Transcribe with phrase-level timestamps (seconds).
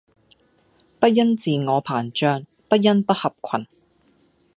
[0.99, 3.67] 不因自我膨漲，不因不合群